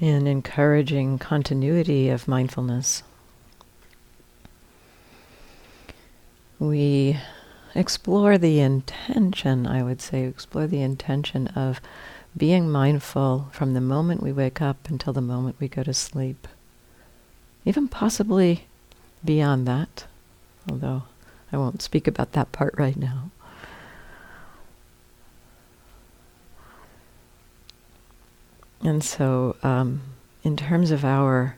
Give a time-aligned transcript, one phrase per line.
[0.00, 3.02] in encouraging continuity of mindfulness.
[6.58, 7.18] We
[7.74, 11.80] explore the intention, I would say, explore the intention of
[12.36, 16.48] being mindful from the moment we wake up until the moment we go to sleep.
[17.64, 18.66] Even possibly
[19.24, 20.06] beyond that,
[20.70, 21.02] although
[21.52, 23.30] I won't speak about that part right now.
[28.82, 30.00] And so, um,
[30.42, 31.56] in terms of our,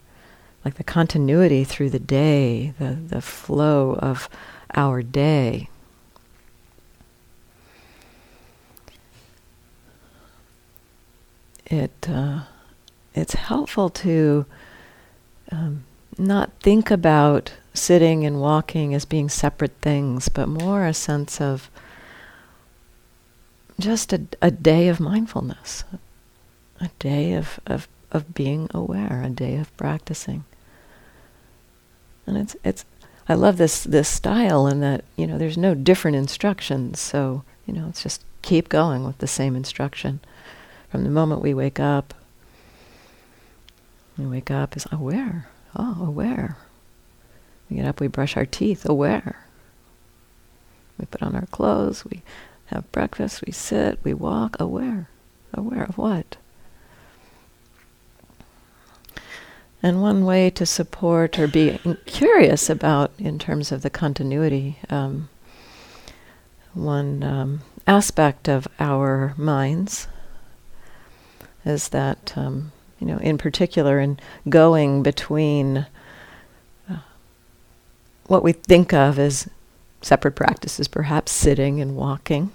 [0.64, 4.28] like the continuity through the day, the, the flow of
[4.74, 5.68] our day,
[11.66, 12.40] it uh,
[13.14, 14.46] it's helpful to
[15.50, 15.84] um,
[16.18, 21.70] not think about sitting and walking as being separate things, but more a sense of
[23.78, 25.84] just a, a day of mindfulness,
[26.82, 30.44] a day of, of, of being aware, a day of practicing.
[32.26, 32.84] And it's it's
[33.28, 37.72] I love this this style in that, you know, there's no different instructions, so, you
[37.72, 40.20] know, it's just keep going with the same instruction.
[40.90, 42.14] From the moment we wake up,
[44.18, 45.48] we wake up is aware.
[45.74, 46.56] Oh, aware.
[47.70, 49.46] We get up, we brush our teeth, aware.
[50.98, 52.22] We put on our clothes, we
[52.66, 55.08] have breakfast, we sit, we walk, aware.
[55.54, 56.36] Aware of what?
[59.82, 65.28] And one way to support or be curious about, in terms of the continuity, um,
[66.72, 70.06] one um, aspect of our minds
[71.64, 72.70] is that, um,
[73.00, 75.86] you know, in particular, in going between
[76.88, 76.98] uh,
[78.26, 79.48] what we think of as
[80.00, 82.52] separate practices, perhaps sitting and walking,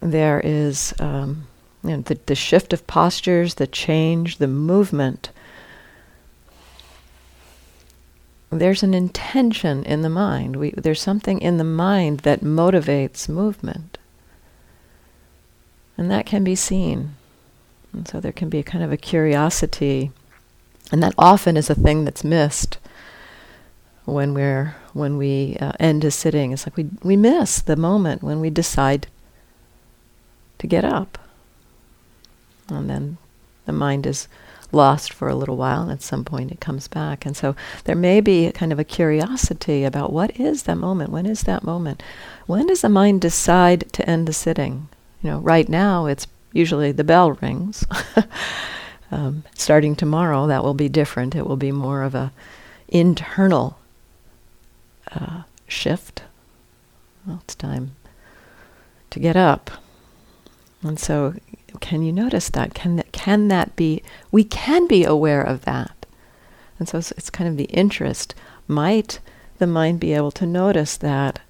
[0.00, 1.46] there is um,
[1.86, 5.30] you know, the, the shift of postures, the change, the movement.
[8.50, 10.56] There's an intention in the mind.
[10.56, 13.98] We, there's something in the mind that motivates movement.
[15.96, 17.14] And that can be seen.
[17.92, 20.10] And so there can be a kind of a curiosity.
[20.90, 22.78] And that often is a thing that's missed
[24.04, 26.52] when we're when we uh, end a sitting.
[26.52, 29.08] It's like we we miss the moment when we decide
[30.58, 31.18] to get up
[32.68, 33.18] and then
[33.64, 34.28] the mind is
[34.72, 37.24] lost for a little while and at some point it comes back.
[37.24, 37.54] And so
[37.84, 41.10] there may be kind of a curiosity about what is that moment?
[41.10, 42.02] When is that moment?
[42.46, 44.88] When does the mind decide to end the sitting?
[45.22, 47.84] You know right now it's usually the bell rings.
[49.08, 51.36] Um, starting tomorrow that will be different.
[51.36, 52.32] It will be more of a
[52.88, 53.78] internal
[55.12, 56.24] uh, shift.
[57.24, 57.94] Well it's time
[59.10, 59.70] to get up.
[60.82, 61.34] And so
[61.76, 62.74] can you notice that?
[62.74, 66.06] Can that, can that be, we can be aware of that.
[66.78, 68.34] And so it's, it's kind of the interest.
[68.68, 69.20] Might
[69.58, 71.40] the mind be able to notice that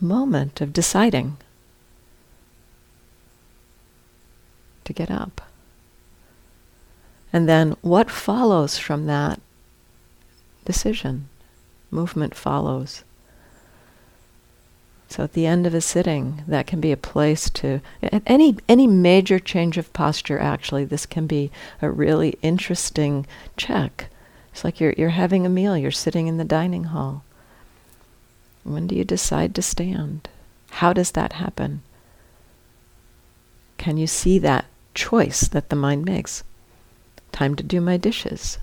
[0.00, 1.36] moment of deciding
[4.84, 5.40] to get up?
[7.32, 9.40] And then what follows from that
[10.64, 11.28] decision?
[11.90, 13.04] Movement follows.
[15.10, 17.80] So at the end of a sitting, that can be a place to
[18.26, 20.38] any any major change of posture.
[20.38, 21.50] Actually, this can be
[21.82, 23.26] a really interesting
[23.56, 24.06] check.
[24.52, 25.76] It's like you're you're having a meal.
[25.76, 27.24] You're sitting in the dining hall.
[28.62, 30.28] When do you decide to stand?
[30.70, 31.82] How does that happen?
[33.78, 36.44] Can you see that choice that the mind makes?
[37.32, 38.58] Time to do my dishes.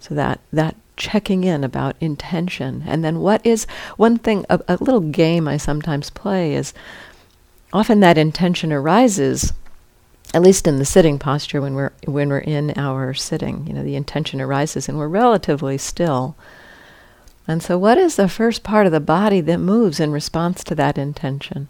[0.00, 2.84] So that that checking in about intention.
[2.86, 3.66] And then what is
[3.96, 6.74] one thing, a, a little game I sometimes play is
[7.72, 9.52] often that intention arises
[10.34, 13.82] at least in the sitting posture when we're when we're in our sitting you know
[13.82, 16.36] the intention arises and we're relatively still.
[17.46, 20.74] And so what is the first part of the body that moves in response to
[20.74, 21.68] that intention?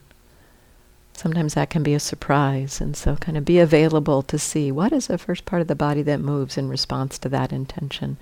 [1.12, 4.92] Sometimes that can be a surprise and so kind of be available to see what
[4.92, 8.16] is the first part of the body that moves in response to that intention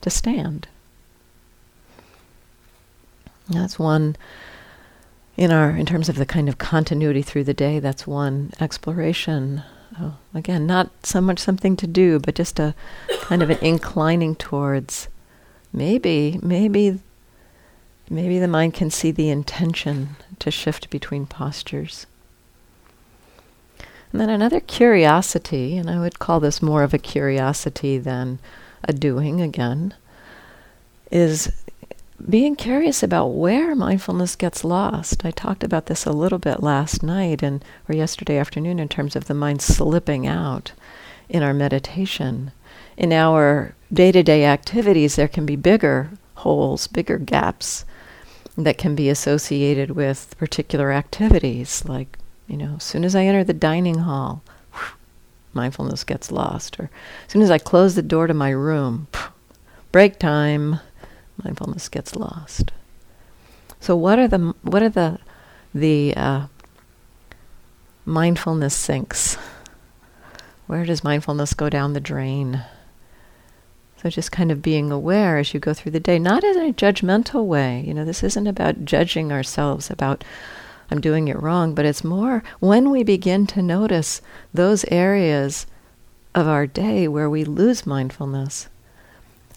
[0.00, 0.68] to stand.
[3.48, 4.16] That's one
[5.36, 7.78] in our in terms of the kind of continuity through the day.
[7.78, 9.62] That's one exploration.
[9.98, 12.74] Oh, again, not so much something to do, but just a
[13.20, 15.08] kind of an inclining towards
[15.72, 17.00] maybe maybe
[18.10, 22.06] maybe the mind can see the intention to shift between postures.
[24.12, 28.38] And then another curiosity, and I would call this more of a curiosity than
[28.84, 29.94] a doing again,
[31.10, 31.52] is
[32.28, 35.24] being curious about where mindfulness gets lost.
[35.24, 39.14] I talked about this a little bit last night and or yesterday afternoon in terms
[39.14, 40.72] of the mind slipping out
[41.28, 42.50] in our meditation.
[42.96, 47.84] In our day-to-day activities there can be bigger holes, bigger gaps
[48.56, 53.44] that can be associated with particular activities like, you know, as soon as I enter
[53.44, 54.42] the dining hall,
[55.58, 56.84] mindfulness gets lost or
[57.26, 59.08] as soon as I close the door to my room,
[59.90, 60.78] break time,
[61.42, 62.70] mindfulness gets lost.
[63.80, 65.18] So what are the what are the
[65.74, 66.46] the uh,
[68.04, 69.36] mindfulness sinks?
[70.68, 72.62] Where does mindfulness go down the drain?
[74.00, 76.72] So just kind of being aware as you go through the day, not in a
[76.72, 77.82] judgmental way.
[77.84, 80.22] You know, this isn't about judging ourselves about
[80.90, 84.22] I'm doing it wrong, but it's more when we begin to notice
[84.54, 85.66] those areas
[86.34, 88.68] of our day where we lose mindfulness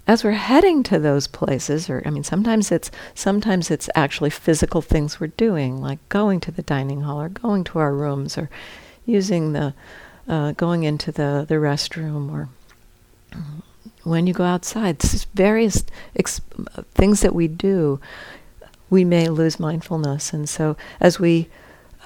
[0.08, 4.82] as we're heading to those places, or I mean, sometimes it's sometimes it's actually physical
[4.82, 8.50] things we're doing, like going to the dining hall or going to our rooms or
[9.06, 9.74] using the
[10.28, 12.50] uh, going into the the restroom or
[14.04, 15.00] when you go outside.
[15.00, 15.86] This is various
[16.16, 16.42] ex-
[16.94, 18.00] things that we do.
[18.92, 21.50] We may lose mindfulness, and so as we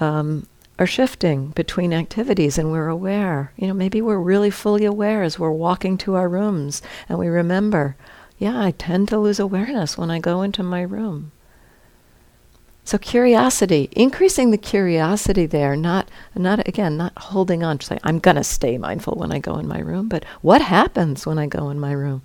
[0.00, 0.46] um,
[0.78, 3.52] are shifting between activities and we're aware.
[3.56, 7.28] You know, maybe we're really fully aware as we're walking to our rooms and we
[7.28, 7.96] remember,
[8.38, 11.32] yeah, I tend to lose awareness when I go into my room.
[12.84, 18.20] So curiosity, increasing the curiosity there, not not again, not holding on to say, I'm
[18.20, 21.70] gonna stay mindful when I go in my room, but what happens when I go
[21.70, 22.22] in my room?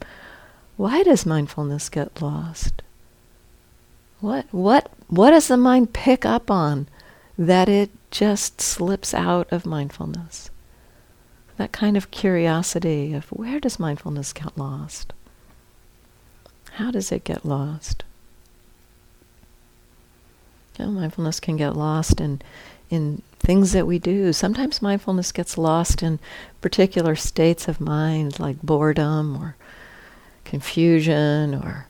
[0.76, 2.84] Why does mindfulness get lost?
[4.22, 6.88] What what what does the mind pick up on
[7.38, 10.50] that it just slips out of mindfulness.
[11.58, 15.14] That kind of curiosity of where does mindfulness get lost?
[16.74, 18.04] How does it get lost?
[20.78, 22.42] You know, mindfulness can get lost in
[22.90, 24.34] in things that we do.
[24.34, 26.20] Sometimes mindfulness gets lost in
[26.62, 29.56] particular states of mind like boredom or
[30.44, 31.88] confusion or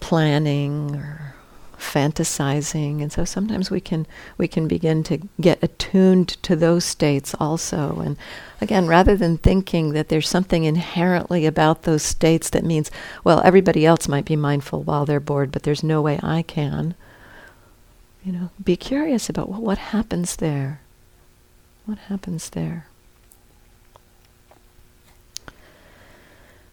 [0.00, 1.34] planning or
[1.78, 3.02] fantasizing.
[3.02, 4.06] And so sometimes we can
[4.38, 8.00] we can begin to get attuned to those states also.
[8.00, 8.16] And
[8.60, 12.90] again rather than thinking that there's something inherently about those states that means
[13.24, 16.94] well everybody else might be mindful while they're bored but there's no way I can
[18.24, 20.80] you know be curious about well, what happens there.
[21.84, 22.86] What happens there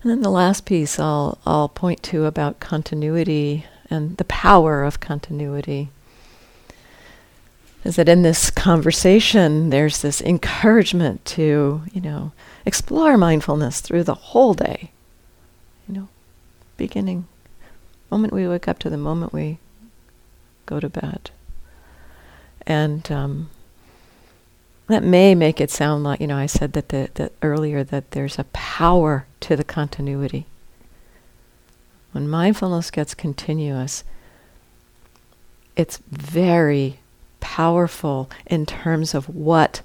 [0.03, 4.99] and then the last piece I'll I'll point to about continuity and the power of
[4.99, 5.89] continuity
[7.83, 12.33] is that in this conversation there's this encouragement to you know
[12.65, 14.91] explore mindfulness through the whole day.
[15.87, 16.07] You know
[16.77, 17.27] beginning
[18.13, 19.57] moment we wake up to the moment we
[20.67, 21.31] go to bed.
[22.67, 23.49] And um,
[24.93, 28.11] that may make it sound like you know I said that the, that earlier that
[28.11, 30.45] there's a power to the continuity.
[32.11, 34.03] When mindfulness gets continuous,
[35.75, 36.99] it's very
[37.39, 39.81] powerful in terms of what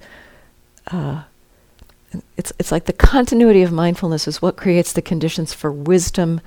[0.88, 1.22] uh,
[2.36, 6.40] it's it's like the continuity of mindfulness is what creates the conditions for wisdom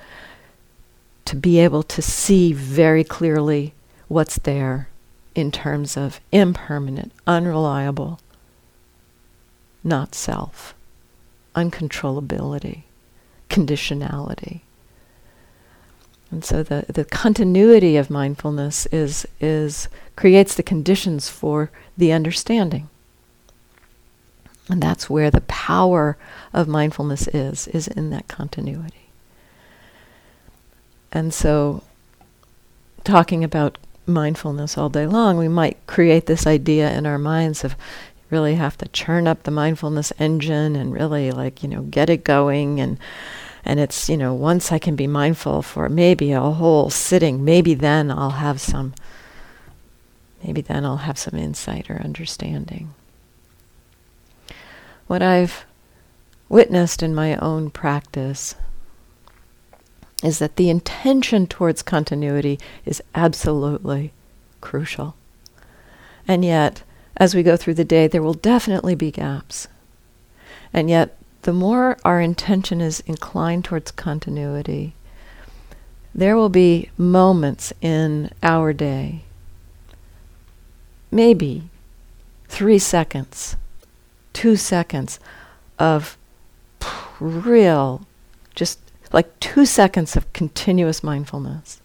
[1.24, 3.74] to be able to see very clearly
[4.08, 4.88] what's there
[5.34, 8.20] in terms of impermanent, unreliable,
[9.84, 10.74] not self,
[11.54, 12.82] uncontrollability,
[13.48, 14.60] conditionality.
[16.30, 22.88] And so the, the continuity of mindfulness is, is creates the conditions for the understanding.
[24.68, 26.16] And that's where the power
[26.54, 29.10] of mindfulness is, is in that continuity.
[31.12, 31.82] And so
[33.04, 37.76] talking about mindfulness all day long, we might create this idea in our minds of
[38.32, 42.24] really have to churn up the mindfulness engine and really like, you know, get it
[42.24, 42.80] going.
[42.80, 42.98] And
[43.64, 47.74] and it's you know once i can be mindful for maybe a whole sitting maybe
[47.74, 48.92] then i'll have some
[50.42, 52.92] maybe then i'll have some insight or understanding.
[55.06, 55.64] What i've
[56.48, 58.56] witnessed in my own practice
[60.22, 64.12] is that the intention towards continuity is absolutely
[64.60, 65.16] crucial.
[66.28, 66.82] And yet
[67.16, 69.68] as we go through the day there will definitely be gaps
[70.72, 74.94] and yet the more our intention is inclined towards continuity,
[76.14, 79.22] there will be moments in our day,
[81.10, 81.64] maybe
[82.48, 83.56] three seconds,
[84.32, 85.18] two seconds
[85.78, 86.16] of
[87.18, 88.06] real,
[88.54, 88.78] just
[89.12, 91.80] like two seconds of continuous mindfulness.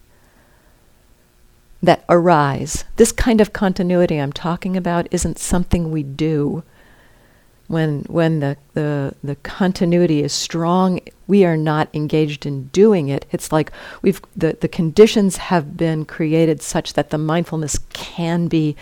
[1.82, 2.84] That arise.
[2.96, 6.62] This kind of continuity I'm talking about isn't something we do.
[7.68, 13.26] When, when the, the, the continuity is strong, we are not engaged in doing it.
[13.30, 13.70] It's like
[14.00, 18.74] we've, the, the conditions have been created such that the mindfulness can be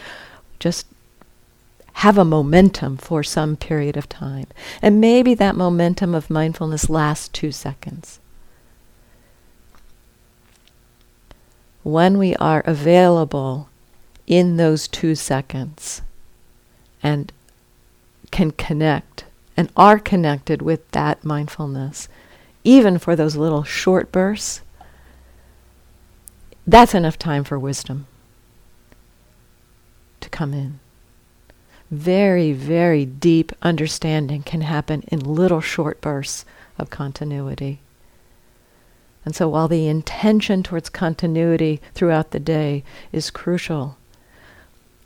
[0.61, 0.87] just
[1.95, 4.47] have a momentum for some period of time.
[4.81, 8.21] And maybe that momentum of mindfulness lasts two seconds.
[11.87, 13.69] When we are available
[14.27, 16.03] in those two seconds
[17.01, 17.33] and
[18.33, 19.25] can connect
[19.57, 22.09] and are connected with that mindfulness,
[22.65, 24.63] even for those little short bursts,
[26.67, 28.09] that's enough time for wisdom
[30.21, 30.81] to come in
[31.89, 36.45] very, very deep understanding can happen in little short bursts
[36.79, 37.79] of continuity.
[39.27, 43.99] And so while the intention towards continuity throughout the day is crucial,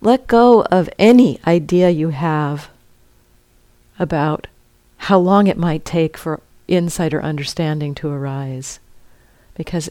[0.00, 2.71] let go of any idea you have
[3.99, 4.47] about
[4.99, 8.79] how long it might take for insight or understanding to arise.
[9.55, 9.91] Because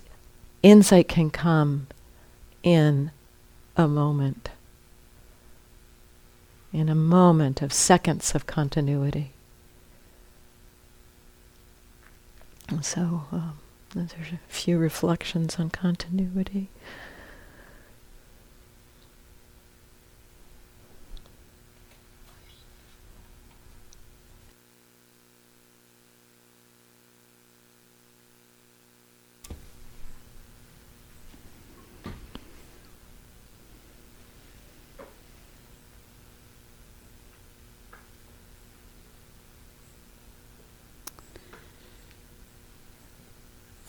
[0.63, 1.87] insight can come
[2.63, 3.11] in
[3.75, 4.49] a moment
[6.71, 9.31] in a moment of seconds of continuity.
[12.81, 13.57] So, um,
[13.93, 16.69] there's a few reflections on continuity.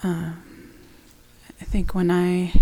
[0.02, 2.52] I think when I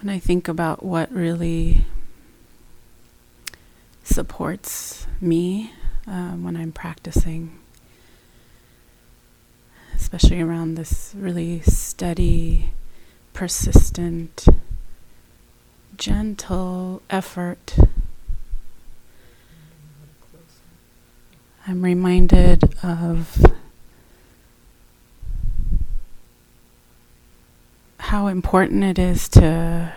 [0.00, 1.84] when I think about what really
[4.02, 5.72] supports me
[6.08, 7.58] uh, when I'm practicing,
[9.94, 12.70] especially around this really steady,
[13.32, 14.46] persistent,
[15.96, 17.76] gentle effort.
[21.64, 23.40] I'm reminded of
[28.12, 29.90] how important it is to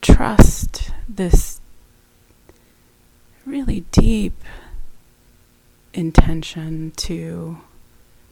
[0.00, 1.60] trust this
[3.44, 4.44] really deep
[5.92, 7.58] intention to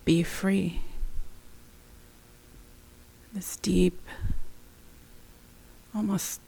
[0.05, 0.81] be free.
[3.33, 4.01] This deep,
[5.93, 6.41] almost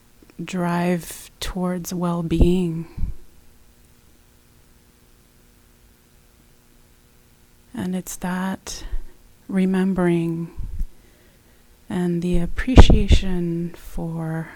[0.45, 3.11] drive towards well being.
[7.75, 8.85] And it's that
[9.49, 10.53] remembering
[11.93, 14.49] and the appreciation for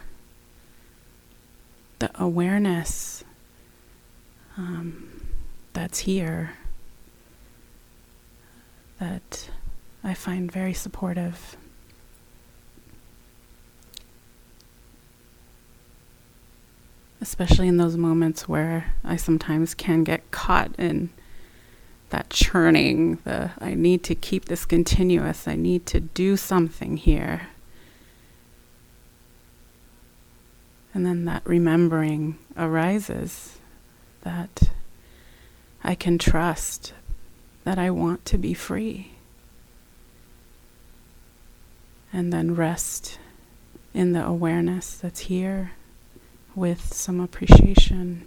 [1.99, 3.25] the awareness
[4.57, 5.29] um,
[5.75, 6.55] that's here
[8.99, 9.51] that
[10.03, 11.59] I find very supportive.
[17.21, 21.11] Especially in those moments where I sometimes can get caught in
[22.11, 27.49] that churning, the I need to keep this continuous, I need to do something here.
[30.95, 33.59] And then that remembering arises
[34.23, 34.71] that
[35.85, 36.95] I can trust
[37.65, 39.13] that I want to be free.
[42.13, 43.19] And then rest
[43.93, 45.73] in the awareness that's here
[46.55, 48.27] with some appreciation.